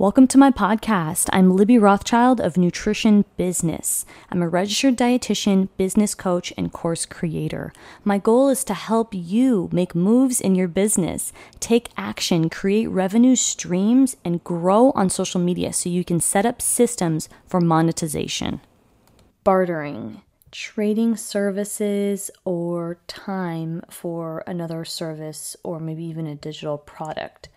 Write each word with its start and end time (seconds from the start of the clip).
Welcome 0.00 0.28
to 0.28 0.38
my 0.38 0.50
podcast. 0.50 1.28
I'm 1.30 1.54
Libby 1.54 1.76
Rothschild 1.76 2.40
of 2.40 2.56
Nutrition 2.56 3.26
Business. 3.36 4.06
I'm 4.30 4.40
a 4.40 4.48
registered 4.48 4.96
dietitian, 4.96 5.68
business 5.76 6.14
coach, 6.14 6.54
and 6.56 6.72
course 6.72 7.04
creator. 7.04 7.70
My 8.02 8.16
goal 8.16 8.48
is 8.48 8.64
to 8.64 8.72
help 8.72 9.10
you 9.12 9.68
make 9.70 9.94
moves 9.94 10.40
in 10.40 10.54
your 10.54 10.68
business, 10.68 11.34
take 11.60 11.90
action, 11.98 12.48
create 12.48 12.86
revenue 12.86 13.36
streams, 13.36 14.16
and 14.24 14.42
grow 14.42 14.92
on 14.92 15.10
social 15.10 15.38
media 15.38 15.70
so 15.70 15.90
you 15.90 16.02
can 16.02 16.18
set 16.18 16.46
up 16.46 16.62
systems 16.62 17.28
for 17.46 17.60
monetization. 17.60 18.62
Bartering 19.44 20.22
trading 20.50 21.14
services 21.14 22.30
or 22.46 23.00
time 23.06 23.82
for 23.90 24.42
another 24.46 24.82
service 24.82 25.58
or 25.62 25.78
maybe 25.78 26.04
even 26.04 26.26
a 26.26 26.34
digital 26.34 26.78
product. 26.78 27.50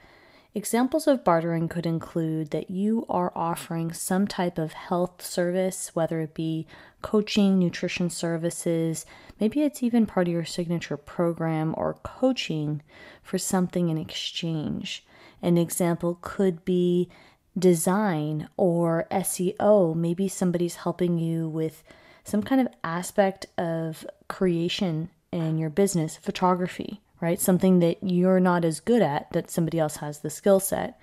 Examples 0.56 1.08
of 1.08 1.24
bartering 1.24 1.68
could 1.68 1.88
include 1.88 2.52
that 2.52 2.70
you 2.70 3.08
are 3.10 3.32
offering 3.36 3.92
some 3.92 4.28
type 4.28 4.60
of 4.60 4.74
health 4.74 5.26
service, 5.26 5.96
whether 5.96 6.20
it 6.20 6.36
be 6.36 6.68
coaching, 7.02 7.58
nutrition 7.58 8.08
services, 8.08 9.04
maybe 9.40 9.64
it's 9.64 9.82
even 9.82 10.06
part 10.06 10.28
of 10.28 10.34
your 10.34 10.46
signature 10.46 10.96
program 10.96 11.74
or 11.76 11.96
coaching 12.04 12.84
for 13.24 13.40
something 13.40 13.90
in 13.90 13.98
exchange. 13.98 15.04
An 15.42 15.58
example 15.58 16.20
could 16.22 16.64
be 16.64 17.10
design 17.58 18.48
or 18.56 19.08
SEO. 19.10 19.96
Maybe 19.96 20.28
somebody's 20.28 20.76
helping 20.76 21.18
you 21.18 21.50
with 21.50 21.84
some 22.24 22.44
kind 22.44 22.62
of 22.62 22.68
aspect 22.84 23.48
of 23.58 24.06
creation 24.28 25.10
in 25.32 25.58
your 25.58 25.72
business, 25.72 26.16
photography 26.16 27.02
right? 27.24 27.40
Something 27.40 27.80
that 27.80 28.04
you're 28.04 28.42
not 28.42 28.66
as 28.66 28.82
good 28.82 29.02
at 29.02 29.32
that 29.32 29.50
somebody 29.50 29.80
else 29.80 29.96
has 29.98 30.20
the 30.20 30.30
skill 30.30 30.60
set. 30.60 31.02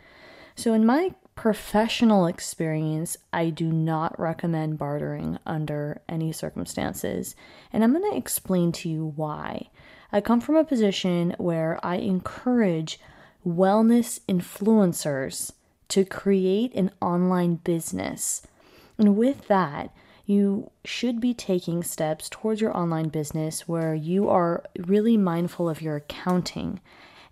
So, 0.55 0.75
in 0.75 0.85
my 0.85 1.15
professional 1.35 2.27
experience, 2.27 3.17
I 3.33 3.49
do 3.49 3.73
not 3.73 4.21
recommend 4.21 4.77
bartering 4.77 5.39
under 5.47 6.03
any 6.11 6.31
circumstances. 6.33 7.35
And 7.73 7.83
I'm 7.83 7.95
going 7.95 8.11
to 8.11 8.19
explain 8.19 8.71
to 8.73 8.91
you 8.91 9.15
why. 9.17 9.71
I 10.13 10.21
come 10.21 10.43
from 10.43 10.57
a 10.57 10.65
position 10.65 11.35
where 11.39 11.81
I 11.83 11.97
encourage 11.97 13.01
wellness 13.47 14.21
influencers 14.29 15.53
to 15.89 16.05
create 16.05 16.75
an 16.75 16.91
online 17.01 17.55
business. 17.55 18.43
And 18.99 19.17
with 19.17 19.49
that, 19.49 19.91
you 20.31 20.71
should 20.85 21.21
be 21.21 21.35
taking 21.35 21.83
steps 21.83 22.29
towards 22.29 22.61
your 22.61 22.77
online 22.77 23.09
business 23.09 23.67
where 23.67 23.95
you 23.95 24.29
are 24.29 24.63
really 24.79 25.17
mindful 25.17 25.69
of 25.69 25.83
your 25.83 25.97
accounting. 25.97 26.81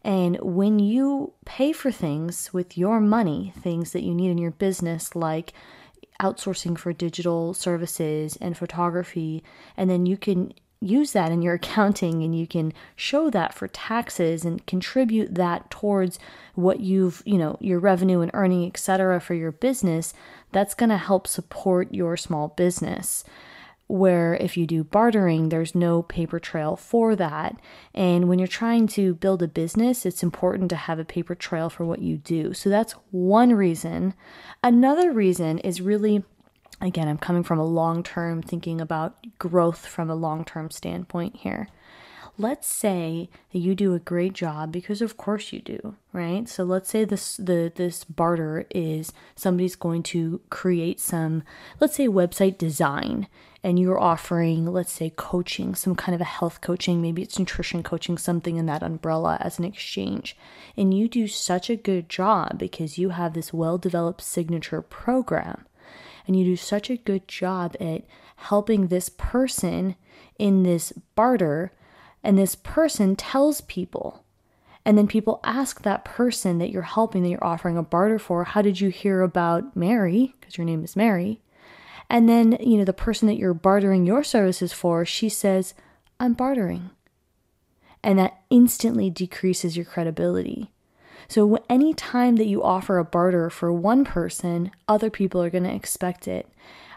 And 0.02 0.36
when 0.40 0.80
you 0.80 1.32
pay 1.44 1.72
for 1.72 1.92
things 1.92 2.52
with 2.52 2.77
your 2.77 2.98
money, 2.98 3.52
things 3.56 3.92
that 3.92 4.02
you 4.02 4.12
need 4.14 4.30
in 4.30 4.38
your 4.38 4.50
business, 4.50 5.14
like 5.14 5.52
outsourcing 6.20 6.77
for 6.77 6.92
digital 6.92 7.55
services 7.55 8.36
and 8.40 8.58
photography, 8.58 9.44
and 9.77 9.88
then 9.88 10.05
you 10.05 10.16
can 10.16 10.52
use 10.80 11.12
that 11.12 11.32
in 11.32 11.42
your 11.42 11.54
accounting 11.54 12.22
and 12.22 12.38
you 12.38 12.46
can 12.46 12.72
show 12.94 13.30
that 13.30 13.52
for 13.52 13.66
taxes 13.68 14.44
and 14.44 14.64
contribute 14.66 15.34
that 15.34 15.70
towards 15.70 16.18
what 16.54 16.80
you've, 16.80 17.22
you 17.26 17.38
know, 17.38 17.56
your 17.60 17.80
revenue 17.80 18.20
and 18.20 18.30
earning, 18.34 18.66
etc. 18.66 19.20
for 19.20 19.34
your 19.34 19.52
business, 19.52 20.14
that's 20.52 20.74
going 20.74 20.90
to 20.90 20.96
help 20.96 21.26
support 21.26 21.92
your 21.92 22.16
small 22.16 22.48
business. 22.48 23.24
Where 23.88 24.34
if 24.34 24.56
you 24.56 24.66
do 24.66 24.84
bartering, 24.84 25.48
there's 25.48 25.74
no 25.74 26.02
paper 26.02 26.38
trail 26.38 26.76
for 26.76 27.16
that. 27.16 27.58
And 27.94 28.28
when 28.28 28.38
you're 28.38 28.46
trying 28.46 28.86
to 28.88 29.14
build 29.14 29.42
a 29.42 29.48
business, 29.48 30.04
it's 30.04 30.22
important 30.22 30.68
to 30.70 30.76
have 30.76 30.98
a 30.98 31.06
paper 31.06 31.34
trail 31.34 31.70
for 31.70 31.86
what 31.86 32.00
you 32.00 32.18
do. 32.18 32.52
So 32.52 32.68
that's 32.68 32.92
one 33.10 33.54
reason. 33.54 34.12
Another 34.62 35.10
reason 35.10 35.58
is 35.60 35.80
really 35.80 36.22
again, 36.80 37.08
I'm 37.08 37.18
coming 37.18 37.42
from 37.42 37.58
a 37.58 37.64
long 37.64 38.02
term, 38.02 38.42
thinking 38.42 38.80
about 38.80 39.16
growth 39.38 39.86
from 39.86 40.10
a 40.10 40.14
long 40.14 40.44
term 40.44 40.70
standpoint 40.70 41.36
here. 41.36 41.68
Let's 42.36 42.68
say 42.68 43.30
that 43.52 43.58
you 43.58 43.74
do 43.74 43.94
a 43.94 43.98
great 43.98 44.33
job 44.33 44.70
because 44.70 45.02
of 45.02 45.17
course 45.17 45.52
you 45.52 45.61
do 45.61 45.96
right? 46.18 46.48
So 46.48 46.64
let's 46.64 46.90
say 46.90 47.05
this 47.05 47.36
the 47.36 47.72
this 47.74 48.05
barter 48.05 48.67
is 48.70 49.12
somebody's 49.36 49.77
going 49.77 50.02
to 50.05 50.40
create 50.50 51.00
some 51.00 51.42
let's 51.80 51.94
say 51.94 52.08
website 52.08 52.58
design 52.58 53.28
and 53.62 53.78
you're 53.78 54.00
offering 54.00 54.67
let's 54.67 54.92
say 54.92 55.12
coaching 55.14 55.74
some 55.74 55.94
kind 55.94 56.14
of 56.14 56.20
a 56.20 56.24
health 56.24 56.61
coaching 56.61 57.00
maybe 57.00 57.22
it's 57.22 57.38
nutrition 57.38 57.83
coaching 57.83 58.18
something 58.18 58.56
in 58.56 58.67
that 58.67 58.83
umbrella 58.83 59.38
as 59.40 59.58
an 59.58 59.64
exchange. 59.64 60.36
And 60.77 60.92
you 60.92 61.08
do 61.08 61.28
such 61.28 61.70
a 61.70 61.77
good 61.77 62.08
job 62.08 62.58
because 62.58 62.98
you 62.98 63.11
have 63.11 63.34
this 63.34 63.52
well 63.52 63.78
developed 63.78 64.22
signature 64.22 64.83
program 64.83 65.67
and 66.28 66.39
you 66.39 66.44
do 66.44 66.56
such 66.56 66.90
a 66.90 66.96
good 66.96 67.27
job 67.27 67.74
at 67.80 68.05
helping 68.36 68.86
this 68.86 69.08
person 69.08 69.96
in 70.39 70.62
this 70.62 70.92
barter 71.16 71.72
and 72.22 72.39
this 72.39 72.55
person 72.55 73.16
tells 73.16 73.62
people. 73.62 74.24
And 74.84 74.96
then 74.96 75.08
people 75.08 75.40
ask 75.42 75.83
that 75.83 76.05
person 76.05 76.58
that 76.58 76.70
you're 76.70 76.83
helping, 76.83 77.22
that 77.22 77.30
you're 77.30 77.44
offering 77.44 77.77
a 77.77 77.83
barter 77.83 78.18
for, 78.18 78.44
how 78.44 78.62
did 78.62 78.80
you 78.80 78.90
hear 78.90 79.22
about 79.22 79.74
Mary? 79.77 80.34
Because 80.38 80.56
your 80.56 80.64
name 80.64 80.84
is 80.84 80.96
Mary. 80.96 81.40
And 82.08 82.28
then, 82.28 82.56
you 82.61 82.78
know, 82.78 82.84
the 82.84 82.92
person 82.92 83.28
that 83.28 83.36
you're 83.36 83.55
bartering 83.55 84.06
your 84.06 84.24
services 84.24 84.72
for, 84.72 85.05
she 85.05 85.28
says, 85.28 85.74
I'm 86.20 86.33
bartering. 86.33 86.90
And 88.02 88.18
that 88.18 88.40
instantly 88.50 89.11
decreases 89.11 89.77
your 89.77 89.84
credibility. 89.84 90.70
So, 91.27 91.58
any 91.68 91.92
time 91.95 92.36
that 92.36 92.46
you 92.46 92.62
offer 92.62 92.98
a 92.98 93.05
barter 93.05 93.51
for 93.51 93.73
one 93.73 94.05
person, 94.05 94.70
other 94.86 95.11
people 95.11 95.42
are 95.42 95.51
going 95.51 95.64
to 95.64 95.74
expect 95.74 96.29
it. 96.29 96.48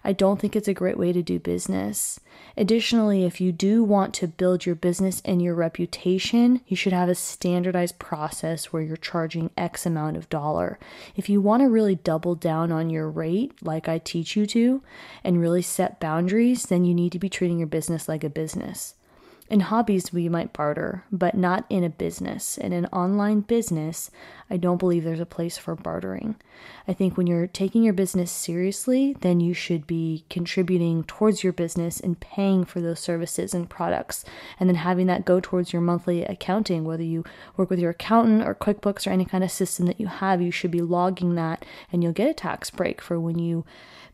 I 0.04 0.14
don't 0.14 0.40
think 0.40 0.56
it's 0.56 0.68
a 0.68 0.74
great 0.74 0.98
way 0.98 1.14
to 1.14 1.22
do 1.22 1.40
business. 1.40 2.20
Additionally, 2.58 3.24
if 3.24 3.40
you 3.40 3.52
do 3.52 3.84
want 3.84 4.14
to 4.16 4.28
build 4.28 4.66
your 4.66 4.74
business 4.74 5.22
and 5.24 5.42
your 5.42 5.54
reputation, 5.54 6.62
you 6.66 6.76
should 6.76 6.94
have 6.94 7.08
a 7.08 7.16
standardized 7.16 8.00
process 8.00 8.66
where 8.66 8.82
you're 8.82 8.98
charging 8.98 9.52
X 9.58 9.86
amount 9.86 10.18
of 10.18 10.30
dollar. 10.30 10.80
If 11.16 11.30
you 11.30 11.40
want 11.40 11.62
to 11.62 11.70
really 11.70 11.96
double 11.96 12.34
down 12.34 12.72
on 12.72 12.90
your 12.90 13.10
rate, 13.10 13.54
like 13.62 13.88
I 13.88 14.00
teach 14.00 14.36
you 14.36 14.48
to, 14.48 14.82
and 15.24 15.40
really 15.40 15.62
set 15.62 16.00
boundaries, 16.00 16.64
then 16.64 16.84
you 16.84 16.96
need 16.96 17.12
to 17.12 17.20
be 17.20 17.30
treating 17.30 17.60
your 17.60 17.68
business 17.68 18.08
like 18.08 18.24
a 18.24 18.30
business. 18.30 18.96
In 19.52 19.60
hobbies, 19.60 20.14
we 20.14 20.30
might 20.30 20.54
barter, 20.54 21.04
but 21.12 21.36
not 21.36 21.66
in 21.70 21.84
a 21.84 21.90
business. 21.90 22.58
In 22.58 22.72
an 22.72 22.86
online 22.86 23.42
business, 23.42 24.10
I 24.52 24.58
don't 24.58 24.78
believe 24.78 25.06
there's 25.06 25.22
a 25.22 25.26
place 25.26 25.58
for 25.58 25.76
bartering. 25.76 26.36
I 26.86 26.94
think 26.94 27.16
when 27.16 27.26
you're 27.26 27.48
taking 27.48 27.84
your 27.84 27.94
business 27.94 28.30
seriously, 28.30 29.16
then 29.22 29.40
you 29.40 29.54
should 29.54 29.88
be 29.88 30.26
contributing 30.30 31.06
towards 31.06 31.42
your 31.42 31.54
business 31.54 32.02
and 32.02 32.20
paying 32.20 32.66
for 32.66 32.82
those 32.82 33.00
services 33.00 33.54
and 33.54 33.70
products, 33.70 34.26
and 34.60 34.68
then 34.68 34.76
having 34.76 35.08
that 35.08 35.24
go 35.24 35.40
towards 35.40 35.72
your 35.72 35.82
monthly 35.82 36.26
accounting. 36.26 36.84
Whether 36.84 37.04
you 37.04 37.24
work 37.56 37.70
with 37.70 37.80
your 37.80 37.92
accountant 37.92 38.44
or 38.44 38.54
QuickBooks 38.54 39.08
or 39.08 39.12
any 39.12 39.24
kind 39.24 39.44
of 39.44 39.52
system 39.52 39.86
that 39.86 40.02
you 40.02 40.08
have, 40.08 40.42
you 40.42 40.52
should 40.52 40.72
be 40.72 40.82
logging 40.82 41.36
that, 41.36 41.66
and 41.92 42.04
you'll 42.04 42.12
get 42.12 42.30
a 42.30 42.34
tax 42.34 42.70
break 42.70 43.02
for 43.02 43.20
when 43.20 43.40
you 43.40 43.64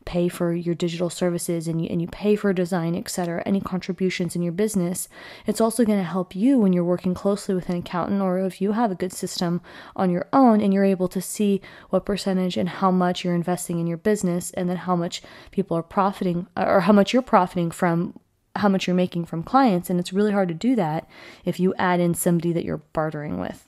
pay 0.08 0.26
for 0.26 0.54
your 0.54 0.74
digital 0.74 1.10
services 1.10 1.68
and 1.68 1.82
you, 1.82 1.88
and 1.90 2.00
you 2.00 2.08
pay 2.08 2.34
for 2.34 2.50
design, 2.54 2.94
etc., 2.94 3.42
any 3.44 3.60
contributions 3.60 4.34
in 4.34 4.40
your 4.40 4.52
business, 4.52 5.06
it's 5.46 5.60
also 5.60 5.84
going 5.84 5.98
to 5.98 6.04
help 6.04 6.34
you 6.34 6.58
when 6.58 6.72
you're 6.72 6.82
working 6.82 7.12
closely 7.12 7.54
with 7.54 7.68
an 7.68 7.76
accountant 7.76 8.22
or 8.22 8.38
if 8.38 8.58
you 8.58 8.72
have 8.72 8.90
a 8.90 8.94
good 8.94 9.12
system 9.12 9.60
on 9.94 10.08
your 10.08 10.26
own 10.32 10.60
and 10.60 10.72
you're 10.72 10.84
able 10.84 11.08
to 11.08 11.20
see 11.20 11.60
what 11.90 12.06
percentage 12.06 12.56
and 12.56 12.68
how 12.68 12.90
much 12.90 13.24
you're 13.24 13.34
investing 13.34 13.78
in 13.78 13.86
your 13.86 13.98
business 13.98 14.50
and 14.52 14.68
then 14.68 14.78
how 14.78 14.96
much 14.96 15.22
people 15.50 15.76
are 15.76 15.82
profiting 15.82 16.46
or 16.56 16.80
how 16.80 16.92
much 16.92 17.12
you're 17.12 17.22
profiting 17.22 17.70
from 17.70 18.18
how 18.56 18.68
much 18.68 18.86
you're 18.86 18.96
making 18.96 19.24
from 19.24 19.42
clients. 19.42 19.88
And 19.88 20.00
it's 20.00 20.12
really 20.12 20.32
hard 20.32 20.48
to 20.48 20.54
do 20.54 20.74
that 20.76 21.08
if 21.44 21.60
you 21.60 21.74
add 21.78 22.00
in 22.00 22.14
somebody 22.14 22.52
that 22.52 22.64
you're 22.64 22.82
bartering 22.92 23.38
with. 23.38 23.67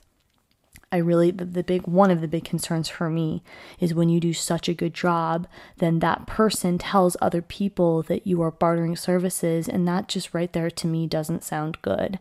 I 0.91 0.97
really, 0.97 1.31
the, 1.31 1.45
the 1.45 1.63
big, 1.63 1.87
one 1.87 2.11
of 2.11 2.21
the 2.21 2.27
big 2.27 2.43
concerns 2.43 2.89
for 2.89 3.09
me 3.09 3.43
is 3.79 3.93
when 3.93 4.09
you 4.09 4.19
do 4.19 4.33
such 4.33 4.67
a 4.67 4.73
good 4.73 4.93
job, 4.93 5.47
then 5.77 5.99
that 5.99 6.27
person 6.27 6.77
tells 6.77 7.15
other 7.21 7.41
people 7.41 8.03
that 8.03 8.27
you 8.27 8.41
are 8.41 8.51
bartering 8.51 8.95
services. 8.95 9.69
And 9.69 9.87
that 9.87 10.07
just 10.07 10.33
right 10.33 10.51
there 10.51 10.69
to 10.69 10.87
me 10.87 11.07
doesn't 11.07 11.43
sound 11.43 11.81
good. 11.81 12.19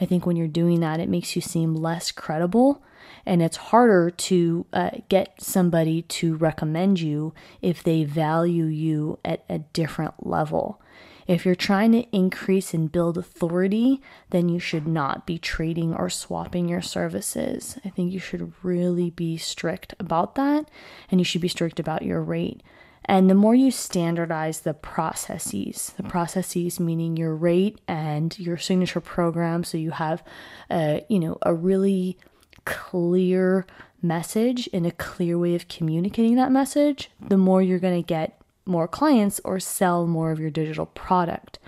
I 0.00 0.06
think 0.06 0.24
when 0.24 0.36
you're 0.36 0.48
doing 0.48 0.80
that, 0.80 1.00
it 1.00 1.08
makes 1.08 1.34
you 1.34 1.42
seem 1.42 1.74
less 1.74 2.12
credible 2.12 2.82
and 3.24 3.42
it's 3.42 3.56
harder 3.56 4.10
to 4.10 4.66
uh, 4.72 4.90
get 5.08 5.40
somebody 5.40 6.02
to 6.02 6.34
recommend 6.36 7.00
you 7.00 7.32
if 7.60 7.82
they 7.82 8.04
value 8.04 8.64
you 8.64 9.18
at 9.24 9.44
a 9.48 9.58
different 9.58 10.26
level. 10.26 10.80
If 11.26 11.46
you're 11.46 11.54
trying 11.54 11.92
to 11.92 12.16
increase 12.16 12.74
and 12.74 12.90
build 12.90 13.16
authority, 13.16 14.00
then 14.30 14.48
you 14.48 14.58
should 14.58 14.86
not 14.86 15.26
be 15.26 15.38
trading 15.38 15.94
or 15.94 16.10
swapping 16.10 16.68
your 16.68 16.82
services. 16.82 17.78
I 17.84 17.90
think 17.90 18.12
you 18.12 18.18
should 18.18 18.52
really 18.62 19.10
be 19.10 19.36
strict 19.36 19.94
about 19.98 20.34
that 20.34 20.68
and 21.10 21.20
you 21.20 21.24
should 21.24 21.40
be 21.40 21.48
strict 21.48 21.78
about 21.78 22.02
your 22.02 22.22
rate. 22.22 22.62
And 23.04 23.28
the 23.28 23.34
more 23.34 23.54
you 23.54 23.70
standardize 23.70 24.60
the 24.60 24.74
processes, 24.74 25.92
the 25.96 26.04
processes 26.04 26.78
meaning 26.78 27.16
your 27.16 27.34
rate 27.34 27.80
and 27.88 28.38
your 28.38 28.56
signature 28.56 29.00
program, 29.00 29.64
so 29.64 29.76
you 29.76 29.90
have, 29.90 30.22
a, 30.70 31.04
you 31.08 31.18
know, 31.18 31.36
a 31.42 31.52
really 31.52 32.16
clear 32.64 33.66
message 34.00 34.68
and 34.72 34.86
a 34.86 34.92
clear 34.92 35.38
way 35.38 35.54
of 35.54 35.68
communicating 35.68 36.36
that 36.36 36.52
message, 36.52 37.10
the 37.20 37.36
more 37.36 37.60
you're 37.60 37.78
going 37.78 38.00
to 38.00 38.06
get 38.06 38.40
more 38.64 38.88
clients 38.88 39.40
or 39.44 39.58
sell 39.60 40.06
more 40.06 40.30
of 40.30 40.40
your 40.40 40.50
digital 40.50 40.86
product. 40.86 41.58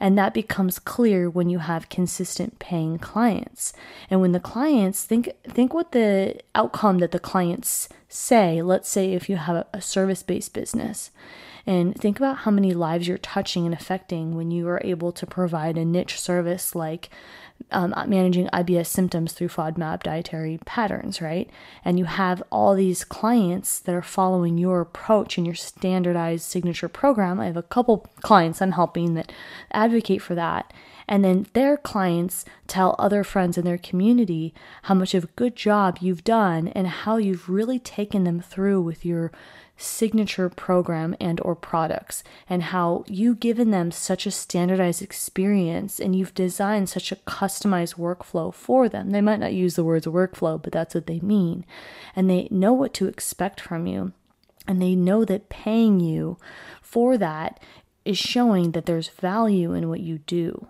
And 0.00 0.16
that 0.16 0.34
becomes 0.34 0.78
clear 0.78 1.28
when 1.28 1.48
you 1.50 1.58
have 1.58 1.88
consistent 1.88 2.58
paying 2.58 2.98
clients. 2.98 3.72
And 4.08 4.20
when 4.20 4.32
the 4.32 4.40
clients 4.40 5.04
think 5.04 5.30
think 5.44 5.74
what 5.74 5.92
the 5.92 6.40
outcome 6.54 6.98
that 6.98 7.10
the 7.10 7.18
clients 7.18 7.88
say, 8.08 8.62
let's 8.62 8.88
say 8.88 9.12
if 9.12 9.28
you 9.28 9.36
have 9.36 9.66
a 9.72 9.80
service-based 9.80 10.54
business, 10.54 11.10
and 11.68 11.94
think 11.94 12.16
about 12.16 12.38
how 12.38 12.50
many 12.50 12.72
lives 12.72 13.06
you're 13.06 13.18
touching 13.18 13.66
and 13.66 13.74
affecting 13.74 14.34
when 14.34 14.50
you 14.50 14.66
are 14.68 14.80
able 14.82 15.12
to 15.12 15.26
provide 15.26 15.76
a 15.76 15.84
niche 15.84 16.18
service 16.18 16.74
like 16.74 17.10
um, 17.72 17.92
managing 18.06 18.46
IBS 18.54 18.86
symptoms 18.86 19.34
through 19.34 19.48
FODMAP 19.48 20.02
dietary 20.02 20.58
patterns, 20.64 21.20
right? 21.20 21.50
And 21.84 21.98
you 21.98 22.06
have 22.06 22.42
all 22.50 22.74
these 22.74 23.04
clients 23.04 23.80
that 23.80 23.94
are 23.94 24.00
following 24.00 24.56
your 24.56 24.80
approach 24.80 25.36
and 25.36 25.46
your 25.46 25.56
standardized 25.56 26.44
signature 26.44 26.88
program. 26.88 27.38
I 27.38 27.44
have 27.44 27.56
a 27.58 27.62
couple 27.62 28.06
clients 28.22 28.62
I'm 28.62 28.72
helping 28.72 29.12
that 29.14 29.30
advocate 29.70 30.22
for 30.22 30.34
that. 30.36 30.72
And 31.06 31.22
then 31.22 31.48
their 31.52 31.76
clients 31.76 32.46
tell 32.66 32.96
other 32.98 33.24
friends 33.24 33.58
in 33.58 33.66
their 33.66 33.76
community 33.76 34.54
how 34.84 34.94
much 34.94 35.12
of 35.12 35.24
a 35.24 35.34
good 35.36 35.54
job 35.54 35.98
you've 36.00 36.24
done 36.24 36.68
and 36.68 36.86
how 36.86 37.18
you've 37.18 37.50
really 37.50 37.78
taken 37.78 38.24
them 38.24 38.40
through 38.40 38.80
with 38.80 39.04
your 39.04 39.32
signature 39.78 40.48
program 40.48 41.16
and 41.20 41.40
or 41.40 41.54
products 41.54 42.24
and 42.48 42.64
how 42.64 43.04
you've 43.06 43.40
given 43.40 43.70
them 43.70 43.90
such 43.90 44.26
a 44.26 44.30
standardized 44.30 45.00
experience 45.00 46.00
and 46.00 46.14
you've 46.14 46.34
designed 46.34 46.88
such 46.88 47.12
a 47.12 47.16
customized 47.16 47.94
workflow 47.94 48.52
for 48.52 48.88
them. 48.88 49.10
They 49.10 49.20
might 49.20 49.40
not 49.40 49.54
use 49.54 49.76
the 49.76 49.84
words 49.84 50.06
workflow, 50.06 50.60
but 50.60 50.72
that's 50.72 50.94
what 50.94 51.06
they 51.06 51.20
mean. 51.20 51.64
And 52.16 52.28
they 52.28 52.48
know 52.50 52.72
what 52.72 52.92
to 52.94 53.06
expect 53.06 53.60
from 53.60 53.86
you. 53.86 54.12
And 54.66 54.82
they 54.82 54.94
know 54.94 55.24
that 55.24 55.48
paying 55.48 56.00
you 56.00 56.36
for 56.82 57.16
that 57.16 57.60
is 58.04 58.18
showing 58.18 58.72
that 58.72 58.86
there's 58.86 59.08
value 59.08 59.72
in 59.72 59.88
what 59.88 60.00
you 60.00 60.18
do. 60.18 60.68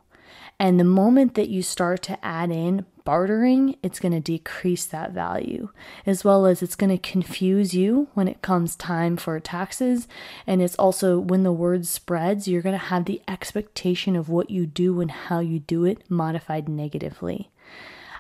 And 0.61 0.79
the 0.79 0.85
moment 0.85 1.35
that 1.35 1.49
you 1.49 1.63
start 1.63 2.03
to 2.03 2.25
add 2.25 2.51
in 2.51 2.85
bartering, 3.09 3.75
it's 3.83 4.01
going 4.01 4.13
to 4.13 4.21
decrease 4.21 4.85
that 4.85 5.13
value, 5.13 5.71
as 6.05 6.25
well 6.25 6.45
as 6.45 6.63
it's 6.63 6.77
going 6.77 6.91
to 6.91 6.99
confuse 6.99 7.73
you 7.73 8.07
when 8.13 8.29
it 8.29 8.43
comes 8.43 8.77
time 8.77 9.17
for 9.17 9.41
taxes. 9.41 10.07
And 10.47 10.61
it's 10.61 10.75
also 10.75 11.19
when 11.19 11.43
the 11.43 11.51
word 11.51 11.87
spreads, 11.87 12.47
you're 12.47 12.61
going 12.61 12.79
to 12.79 12.87
have 12.93 13.07
the 13.07 13.23
expectation 13.27 14.15
of 14.15 14.29
what 14.29 14.51
you 14.51 14.67
do 14.67 15.01
and 15.01 15.11
how 15.11 15.39
you 15.41 15.59
do 15.59 15.87
it 15.87 16.03
modified 16.11 16.69
negatively. 16.69 17.51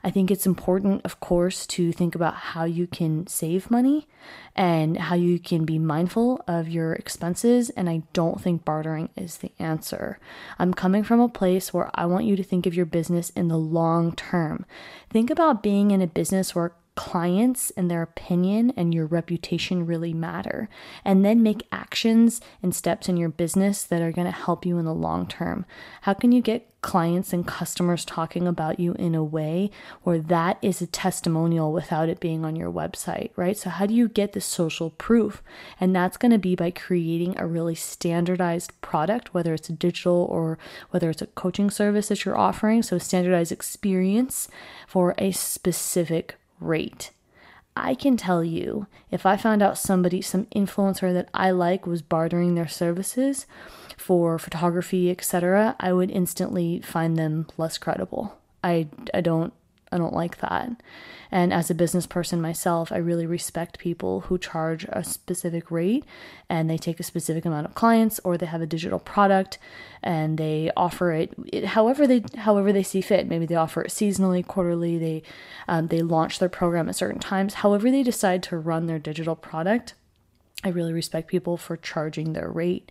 I 0.05 0.11
think 0.11 0.31
it's 0.31 0.47
important, 0.47 1.03
of 1.05 1.21
course, 1.21 1.67
to 1.69 1.93
think 1.93 2.15
about 2.15 2.35
how 2.35 2.65
you 2.65 2.87
can 2.87 3.27
save 3.27 3.71
money 3.71 4.07
and 4.55 4.97
how 4.97 5.15
you 5.15 5.39
can 5.39 5.65
be 5.65 5.79
mindful 5.79 6.43
of 6.47 6.69
your 6.69 6.93
expenses. 6.95 7.71
And 7.71 7.89
I 7.89 8.03
don't 8.13 8.41
think 8.41 8.65
bartering 8.65 9.11
is 9.17 9.39
the 9.39 9.53
answer. 9.59 10.19
I'm 10.59 10.75
coming 10.75 11.03
from 11.03 11.21
a 11.21 11.29
place 11.29 11.73
where 11.73 11.91
I 11.95 12.07
want 12.07 12.27
you 12.27 12.37
to 12.37 12.43
think 12.43 12.67
of 12.67 12.75
your 12.75 12.87
business 12.87 13.31
in 13.31 13.49
the 13.49 13.59
long 13.59 14.15
term. 14.15 14.67
Think 15.11 15.31
about 15.31 15.63
being 15.63 15.91
in 15.91 16.03
a 16.03 16.07
business 16.07 16.55
where 16.55 16.73
clients 16.99 17.71
and 17.77 17.89
their 17.89 18.03
opinion 18.03 18.73
and 18.77 18.93
your 18.93 19.07
reputation 19.07 19.87
really 19.87 20.13
matter. 20.13 20.69
And 21.05 21.25
then 21.25 21.45
make 21.45 21.69
actions 21.71 22.41
and 22.61 22.75
steps 22.75 23.09
in 23.09 23.17
your 23.17 23.29
business 23.29 23.85
that 23.85 24.03
are 24.03 24.11
going 24.11 24.27
to 24.27 24.33
help 24.33 24.67
you 24.67 24.79
in 24.79 24.85
the 24.85 24.93
long 24.93 25.29
term. 25.29 25.65
How 26.03 26.15
can 26.15 26.33
you 26.33 26.43
get 26.43 26.69
clients 26.81 27.33
and 27.33 27.47
customers 27.47 28.05
talking 28.05 28.49
about 28.49 28.81
you 28.81 28.95
in 28.95 29.15
a 29.15 29.23
way 29.23 29.71
where 30.03 30.19
that 30.19 30.59
is 30.61 30.83
a 30.83 30.89
testimonial 30.89 31.73
without 31.73 32.09
it 32.09 32.19
being 32.19 32.45
on 32.45 32.57
your 32.57 32.71
website, 32.71 33.31
right? 33.37 33.57
So, 33.57 33.71
how 33.71 33.87
do 33.87 33.95
you 33.95 34.09
get 34.09 34.33
the 34.33 34.41
social 34.41 34.91
proof? 34.91 35.41
And 35.81 35.95
that's 35.95 36.17
going 36.17 36.33
to 36.33 36.39
be 36.39 36.57
by 36.57 36.73
creating 36.73 37.39
a 37.39 37.47
really 37.47 37.77
standardized 37.77 38.73
product, 38.81 39.33
whether 39.33 39.55
it's 39.55 39.69
a 39.69 39.73
digital 39.73 40.27
or 40.29 40.59
whether 40.91 41.11
it's 41.11 41.23
a 41.23 41.27
coaching 41.27 41.71
service 41.71 42.09
that 42.09 42.25
you're 42.25 42.37
offering. 42.37 42.83
So, 42.83 42.99
standardized 42.99 43.53
experience 43.53 44.49
for 44.89 45.15
a 45.17 45.31
specific 45.31 46.35
rate. 46.61 47.11
I 47.77 47.95
can 47.95 48.17
tell 48.17 48.43
you 48.43 48.87
if 49.11 49.25
I 49.25 49.37
found 49.37 49.63
out 49.63 49.79
somebody, 49.79 50.21
some 50.21 50.47
influencer 50.47 51.13
that 51.13 51.29
I 51.33 51.51
like 51.53 51.87
was 51.87 52.03
bartering 52.03 52.55
their 52.55 52.67
services 52.67 53.47
for 53.97 54.39
photography, 54.39 55.11
etc., 55.11 55.77
I 55.79 55.93
would 55.93 56.11
instantly 56.11 56.81
find 56.81 57.17
them 57.17 57.47
less 57.57 57.79
credible. 57.79 58.37
I, 58.65 58.89
I 59.15 59.21
don't 59.21 59.53
I 59.91 59.99
don't 59.99 60.15
like 60.15 60.39
that. 60.39 60.71
And 61.31 61.53
as 61.53 61.71
a 61.71 61.75
business 61.75 62.07
person 62.07 62.41
myself, 62.41 62.91
I 62.91 62.97
really 62.97 63.27
respect 63.27 63.79
people 63.79 64.23
who 64.23 64.39
charge 64.39 64.87
a 64.89 65.05
specific 65.05 65.71
rate 65.71 66.05
and 66.49 66.71
they 66.71 66.79
take 66.79 67.01
a 67.01 67.05
specific 67.05 67.45
amount 67.45 67.67
of 67.67 67.75
clients 67.75 68.19
or 68.25 68.39
they 68.39 68.47
have 68.47 68.63
a 68.63 68.67
digital 68.67 68.99
product 68.99 69.59
and 70.03 70.39
they 70.39 70.71
offer 70.77 71.13
it, 71.13 71.35
it 71.47 71.67
however 71.67 72.07
they 72.07 72.23
however 72.37 72.73
they 72.73 72.83
see 72.83 73.01
fit. 73.01 73.29
Maybe 73.29 73.45
they 73.45 73.57
offer 73.57 73.83
it 73.83 73.91
seasonally, 73.91 74.47
quarterly, 74.47 74.97
they 74.99 75.23
um, 75.67 75.89
they 75.89 76.01
launch 76.01 76.39
their 76.39 76.49
program 76.49 76.89
at 76.89 76.97
certain 76.97 77.21
times. 77.21 77.55
However 77.55 77.91
they 77.91 78.03
decide 78.03 78.43
to 78.45 78.57
run 78.57 78.87
their 78.87 78.99
digital 78.99 79.37
product, 79.37 79.95
I 80.65 80.69
really 80.71 80.93
respect 80.93 81.29
people 81.29 81.57
for 81.57 81.77
charging 81.77 82.33
their 82.33 82.49
rate. 82.51 82.91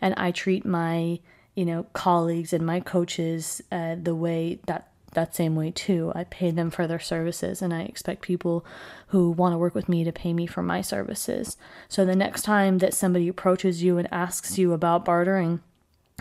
And 0.00 0.14
I 0.16 0.32
treat 0.32 0.64
my 0.66 1.20
you 1.54 1.64
know 1.64 1.84
colleagues 1.92 2.52
and 2.52 2.66
my 2.66 2.80
coaches 2.80 3.62
uh, 3.70 3.94
the 4.00 4.14
way 4.14 4.58
that 4.66 4.90
that 5.12 5.34
same 5.34 5.56
way 5.56 5.70
too. 5.70 6.12
I 6.14 6.24
pay 6.24 6.50
them 6.50 6.70
for 6.70 6.86
their 6.86 7.00
services 7.00 7.62
and 7.62 7.72
I 7.72 7.82
expect 7.82 8.22
people 8.22 8.64
who 9.08 9.30
want 9.30 9.54
to 9.54 9.58
work 9.58 9.74
with 9.74 9.88
me 9.88 10.04
to 10.04 10.12
pay 10.12 10.32
me 10.32 10.46
for 10.46 10.62
my 10.62 10.80
services. 10.80 11.56
So 11.88 12.04
the 12.04 12.16
next 12.16 12.42
time 12.42 12.78
that 12.78 12.94
somebody 12.94 13.28
approaches 13.28 13.82
you 13.82 13.98
and 13.98 14.08
asks 14.12 14.58
you 14.58 14.72
about 14.72 15.04
bartering, 15.04 15.60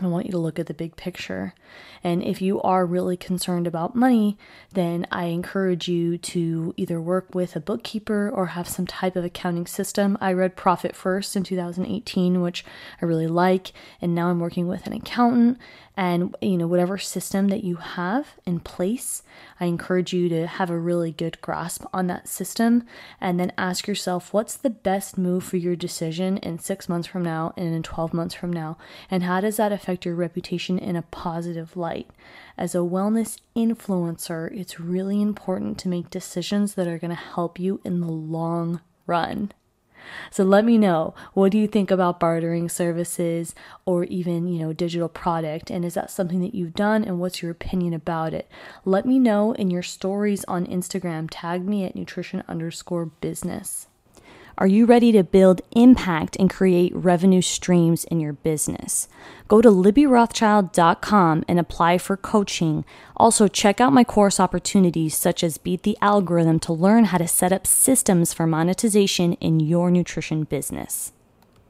I 0.01 0.07
want 0.07 0.25
you 0.25 0.33
to 0.33 0.37
look 0.37 0.59
at 0.59 0.67
the 0.67 0.73
big 0.73 0.97
picture. 0.97 1.53
And 2.03 2.21
if 2.21 2.41
you 2.41 2.61
are 2.61 2.85
really 2.85 3.15
concerned 3.15 3.65
about 3.65 3.95
money, 3.95 4.37
then 4.73 5.07
I 5.09 5.25
encourage 5.25 5.87
you 5.87 6.17
to 6.17 6.73
either 6.75 6.99
work 6.99 7.33
with 7.33 7.55
a 7.55 7.61
bookkeeper 7.61 8.29
or 8.29 8.47
have 8.47 8.67
some 8.67 8.85
type 8.85 9.15
of 9.15 9.23
accounting 9.23 9.65
system. 9.65 10.17
I 10.19 10.33
read 10.33 10.57
Profit 10.57 10.97
First 10.97 11.37
in 11.37 11.43
2018, 11.43 12.41
which 12.41 12.65
I 13.01 13.05
really 13.05 13.27
like, 13.27 13.71
and 14.01 14.13
now 14.13 14.27
I'm 14.27 14.41
working 14.41 14.67
with 14.67 14.85
an 14.85 14.91
accountant 14.91 15.59
and 15.97 16.35
you 16.41 16.57
know 16.57 16.67
whatever 16.67 16.97
system 16.97 17.47
that 17.47 17.63
you 17.63 17.77
have 17.77 18.35
in 18.45 18.59
place 18.59 19.23
i 19.59 19.65
encourage 19.65 20.13
you 20.13 20.27
to 20.29 20.45
have 20.47 20.69
a 20.69 20.77
really 20.77 21.11
good 21.11 21.39
grasp 21.41 21.85
on 21.93 22.07
that 22.07 22.27
system 22.27 22.83
and 23.21 23.39
then 23.39 23.51
ask 23.57 23.87
yourself 23.87 24.33
what's 24.33 24.57
the 24.57 24.69
best 24.69 25.17
move 25.17 25.43
for 25.43 25.57
your 25.57 25.75
decision 25.75 26.37
in 26.37 26.59
6 26.59 26.89
months 26.89 27.07
from 27.07 27.23
now 27.23 27.53
and 27.57 27.73
in 27.73 27.83
12 27.83 28.13
months 28.13 28.35
from 28.35 28.51
now? 28.51 28.77
And 29.09 29.23
how 29.23 29.41
does 29.41 29.57
that 29.57 29.71
affect 29.71 30.05
your 30.05 30.15
reputation 30.15 30.77
in 30.77 30.95
a 30.95 31.01
positive 31.01 31.75
light? 31.77 32.09
As 32.57 32.75
a 32.75 32.79
wellness 32.79 33.39
influencer 33.55 34.51
it's 34.51 34.79
really 34.79 35.21
important 35.21 35.77
to 35.79 35.89
make 35.89 36.09
decisions 36.09 36.75
that 36.75 36.87
are 36.87 36.99
going 36.99 37.15
to 37.15 37.15
help 37.15 37.59
you 37.59 37.81
in 37.83 38.01
the 38.01 38.07
long 38.07 38.81
run 39.07 39.51
so 40.29 40.43
let 40.43 40.65
me 40.65 40.77
know 40.77 41.13
what 41.33 41.51
do 41.51 41.57
you 41.57 41.67
think 41.67 41.91
about 41.91 42.19
bartering 42.19 42.69
services 42.69 43.55
or 43.85 44.03
even, 44.05 44.47
you 44.47 44.59
know, 44.59 44.73
digital 44.73 45.09
product 45.09 45.69
and 45.69 45.85
is 45.85 45.93
that 45.95 46.11
something 46.11 46.41
that 46.41 46.55
you've 46.55 46.73
done 46.73 47.03
and 47.03 47.19
what's 47.19 47.41
your 47.41 47.51
opinion 47.51 47.93
about 47.93 48.33
it? 48.33 48.49
Let 48.83 49.05
me 49.05 49.19
know 49.19 49.53
in 49.53 49.71
your 49.71 49.83
stories 49.83 50.43
on 50.45 50.65
Instagram. 50.65 51.27
Tag 51.29 51.65
me 51.65 51.85
at 51.85 51.95
nutrition 51.95 52.43
underscore 52.47 53.05
business. 53.05 53.87
Are 54.57 54.67
you 54.67 54.85
ready 54.85 55.11
to 55.11 55.21
build 55.21 55.61
impact 55.71 56.37
and 56.37 56.49
create 56.49 56.95
revenue 56.95 57.41
streams 57.41 58.05
in 58.05 58.21
your 58.21 58.31
business? 58.31 59.09
Go 59.49 59.61
to 59.61 59.67
libbyrothschild.com 59.67 61.43
and 61.45 61.59
apply 61.59 61.97
for 61.97 62.15
coaching. 62.15 62.85
Also, 63.17 63.49
check 63.49 63.81
out 63.81 63.91
my 63.91 64.05
course 64.05 64.39
opportunities 64.39 65.13
such 65.13 65.43
as 65.43 65.57
Beat 65.57 65.83
the 65.83 65.97
Algorithm 66.01 66.59
to 66.61 66.71
learn 66.71 67.05
how 67.05 67.17
to 67.17 67.27
set 67.27 67.51
up 67.51 67.67
systems 67.67 68.33
for 68.33 68.47
monetization 68.47 69.33
in 69.33 69.59
your 69.59 69.91
nutrition 69.91 70.45
business. 70.45 71.11